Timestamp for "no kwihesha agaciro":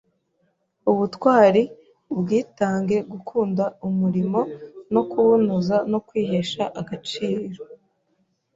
5.91-7.57